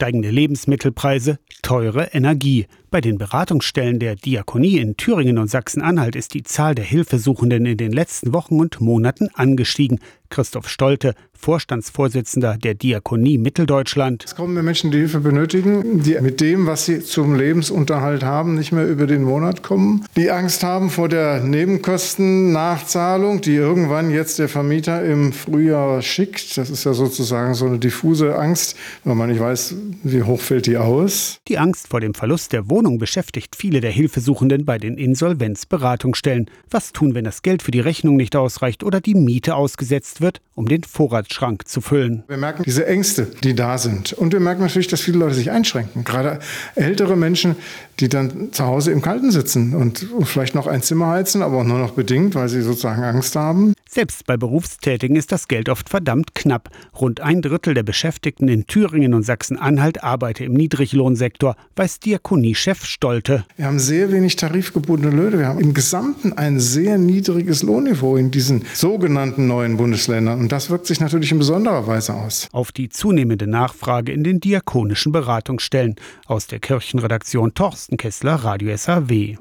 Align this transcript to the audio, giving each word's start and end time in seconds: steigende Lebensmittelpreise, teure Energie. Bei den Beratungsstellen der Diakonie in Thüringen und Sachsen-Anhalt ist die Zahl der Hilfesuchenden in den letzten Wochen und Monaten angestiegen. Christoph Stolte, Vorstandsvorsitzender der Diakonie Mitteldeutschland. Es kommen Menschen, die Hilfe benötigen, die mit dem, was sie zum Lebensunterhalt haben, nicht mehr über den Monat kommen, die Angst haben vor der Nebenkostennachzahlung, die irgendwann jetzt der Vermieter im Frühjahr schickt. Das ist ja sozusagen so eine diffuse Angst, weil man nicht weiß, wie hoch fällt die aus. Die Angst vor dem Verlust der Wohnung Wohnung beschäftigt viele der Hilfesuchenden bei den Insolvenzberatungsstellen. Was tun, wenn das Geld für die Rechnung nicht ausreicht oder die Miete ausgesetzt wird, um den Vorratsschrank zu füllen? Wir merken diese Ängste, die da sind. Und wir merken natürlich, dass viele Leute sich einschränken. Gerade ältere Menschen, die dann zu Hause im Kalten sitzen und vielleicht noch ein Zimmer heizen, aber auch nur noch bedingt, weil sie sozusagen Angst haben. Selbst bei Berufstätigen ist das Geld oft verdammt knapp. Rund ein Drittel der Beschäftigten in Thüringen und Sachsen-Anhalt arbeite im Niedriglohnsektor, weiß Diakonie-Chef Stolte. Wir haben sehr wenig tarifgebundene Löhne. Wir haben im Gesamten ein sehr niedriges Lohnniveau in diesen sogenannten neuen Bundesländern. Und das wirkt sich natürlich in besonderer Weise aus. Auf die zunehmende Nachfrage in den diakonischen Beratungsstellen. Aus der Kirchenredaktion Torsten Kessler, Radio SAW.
steigende 0.00 0.30
Lebensmittelpreise, 0.30 1.38
teure 1.60 2.14
Energie. 2.14 2.64
Bei 2.90 3.02
den 3.02 3.18
Beratungsstellen 3.18 3.98
der 3.98 4.16
Diakonie 4.16 4.78
in 4.78 4.96
Thüringen 4.96 5.36
und 5.36 5.50
Sachsen-Anhalt 5.50 6.16
ist 6.16 6.32
die 6.32 6.42
Zahl 6.42 6.74
der 6.74 6.86
Hilfesuchenden 6.86 7.66
in 7.66 7.76
den 7.76 7.92
letzten 7.92 8.32
Wochen 8.32 8.60
und 8.60 8.80
Monaten 8.80 9.28
angestiegen. 9.34 10.00
Christoph 10.30 10.68
Stolte, 10.68 11.14
Vorstandsvorsitzender 11.32 12.58
der 12.58 12.74
Diakonie 12.74 13.38
Mitteldeutschland. 13.38 14.24
Es 14.24 14.34
kommen 14.34 14.64
Menschen, 14.64 14.90
die 14.90 14.98
Hilfe 14.98 15.20
benötigen, 15.20 16.02
die 16.02 16.20
mit 16.20 16.40
dem, 16.40 16.66
was 16.66 16.86
sie 16.86 17.00
zum 17.00 17.36
Lebensunterhalt 17.36 18.24
haben, 18.24 18.56
nicht 18.56 18.72
mehr 18.72 18.88
über 18.88 19.06
den 19.06 19.22
Monat 19.22 19.62
kommen, 19.62 20.04
die 20.16 20.30
Angst 20.30 20.64
haben 20.64 20.90
vor 20.90 21.08
der 21.08 21.40
Nebenkostennachzahlung, 21.40 23.40
die 23.40 23.54
irgendwann 23.54 24.10
jetzt 24.10 24.40
der 24.40 24.48
Vermieter 24.48 25.04
im 25.04 25.32
Frühjahr 25.32 26.02
schickt. 26.02 26.58
Das 26.58 26.70
ist 26.70 26.84
ja 26.84 26.92
sozusagen 26.92 27.54
so 27.54 27.66
eine 27.66 27.78
diffuse 27.78 28.36
Angst, 28.36 28.76
weil 29.04 29.14
man 29.14 29.30
nicht 29.30 29.40
weiß, 29.40 29.76
wie 30.02 30.22
hoch 30.22 30.40
fällt 30.40 30.66
die 30.66 30.76
aus. 30.76 31.38
Die 31.48 31.56
Angst 31.56 31.88
vor 31.88 32.00
dem 32.00 32.14
Verlust 32.14 32.52
der 32.52 32.68
Wohnung 32.68 32.80
Wohnung 32.80 32.98
beschäftigt 32.98 33.56
viele 33.56 33.82
der 33.82 33.90
Hilfesuchenden 33.90 34.64
bei 34.64 34.78
den 34.78 34.96
Insolvenzberatungsstellen. 34.96 36.46
Was 36.70 36.92
tun, 36.92 37.14
wenn 37.14 37.24
das 37.24 37.42
Geld 37.42 37.62
für 37.62 37.72
die 37.72 37.80
Rechnung 37.80 38.16
nicht 38.16 38.36
ausreicht 38.36 38.82
oder 38.82 39.02
die 39.02 39.14
Miete 39.14 39.54
ausgesetzt 39.54 40.19
wird, 40.20 40.40
um 40.54 40.68
den 40.68 40.82
Vorratsschrank 40.84 41.66
zu 41.66 41.80
füllen? 41.80 42.24
Wir 42.28 42.36
merken 42.36 42.62
diese 42.64 42.86
Ängste, 42.86 43.28
die 43.42 43.54
da 43.54 43.78
sind. 43.78 44.12
Und 44.12 44.32
wir 44.32 44.40
merken 44.40 44.62
natürlich, 44.62 44.88
dass 44.88 45.00
viele 45.00 45.18
Leute 45.18 45.34
sich 45.34 45.50
einschränken. 45.50 46.04
Gerade 46.04 46.40
ältere 46.74 47.16
Menschen, 47.16 47.56
die 47.98 48.08
dann 48.08 48.52
zu 48.52 48.64
Hause 48.66 48.92
im 48.92 49.02
Kalten 49.02 49.30
sitzen 49.30 49.74
und 49.74 50.06
vielleicht 50.24 50.54
noch 50.54 50.66
ein 50.66 50.82
Zimmer 50.82 51.08
heizen, 51.08 51.42
aber 51.42 51.58
auch 51.58 51.64
nur 51.64 51.78
noch 51.78 51.92
bedingt, 51.92 52.34
weil 52.34 52.48
sie 52.48 52.62
sozusagen 52.62 53.02
Angst 53.02 53.36
haben. 53.36 53.74
Selbst 53.88 54.24
bei 54.26 54.36
Berufstätigen 54.36 55.16
ist 55.16 55.32
das 55.32 55.48
Geld 55.48 55.68
oft 55.68 55.88
verdammt 55.88 56.36
knapp. 56.36 56.70
Rund 57.00 57.20
ein 57.20 57.42
Drittel 57.42 57.74
der 57.74 57.82
Beschäftigten 57.82 58.46
in 58.46 58.66
Thüringen 58.68 59.14
und 59.14 59.24
Sachsen-Anhalt 59.24 60.04
arbeite 60.04 60.44
im 60.44 60.52
Niedriglohnsektor, 60.52 61.56
weiß 61.74 61.98
Diakonie-Chef 61.98 62.84
Stolte. 62.84 63.44
Wir 63.56 63.66
haben 63.66 63.80
sehr 63.80 64.12
wenig 64.12 64.36
tarifgebundene 64.36 65.14
Löhne. 65.14 65.38
Wir 65.40 65.48
haben 65.48 65.58
im 65.58 65.74
Gesamten 65.74 66.32
ein 66.34 66.60
sehr 66.60 66.98
niedriges 66.98 67.64
Lohnniveau 67.64 68.16
in 68.16 68.30
diesen 68.30 68.64
sogenannten 68.74 69.48
neuen 69.48 69.76
Bundesländern. 69.76 70.09
Und 70.10 70.50
das 70.50 70.70
wirkt 70.70 70.86
sich 70.86 71.00
natürlich 71.00 71.32
in 71.32 71.38
besonderer 71.38 71.86
Weise 71.86 72.14
aus. 72.14 72.48
Auf 72.52 72.72
die 72.72 72.88
zunehmende 72.88 73.46
Nachfrage 73.46 74.12
in 74.12 74.24
den 74.24 74.40
diakonischen 74.40 75.12
Beratungsstellen. 75.12 75.96
Aus 76.26 76.46
der 76.46 76.58
Kirchenredaktion 76.58 77.54
Torsten 77.54 77.96
Kessler, 77.96 78.34
Radio 78.34 78.76
SAW. 78.76 79.36